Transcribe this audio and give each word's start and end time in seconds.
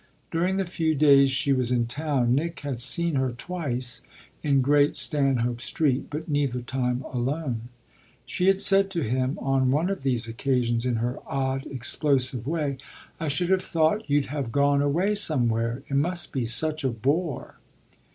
During 0.31 0.57
the 0.57 0.65
few 0.65 0.95
days 0.95 1.29
she 1.29 1.53
was 1.53 1.71
in 1.71 1.85
town 1.85 2.33
Nick 2.33 2.61
had 2.61 2.81
seen 2.81 3.13
her 3.17 3.31
twice 3.33 4.01
in 4.41 4.61
Great 4.63 4.97
Stanhope 4.97 5.61
Street, 5.61 6.07
but 6.09 6.27
neither 6.27 6.61
time 6.63 7.03
alone. 7.03 7.69
She 8.25 8.47
had 8.47 8.59
said 8.59 8.89
to 8.89 9.03
him 9.03 9.37
on 9.39 9.69
one 9.69 9.91
of 9.91 10.01
these 10.01 10.27
occasions 10.27 10.87
in 10.87 10.95
her 10.95 11.19
odd, 11.27 11.67
explosive 11.67 12.47
way: 12.47 12.77
"I 13.19 13.27
should 13.27 13.51
have 13.51 13.61
thought 13.61 14.09
you'd 14.09 14.25
have 14.25 14.51
gone 14.51 14.81
away 14.81 15.13
somewhere 15.13 15.83
it 15.87 15.93
must 15.95 16.33
be 16.33 16.47
such 16.47 16.83
a 16.83 16.89
bore." 16.89 17.57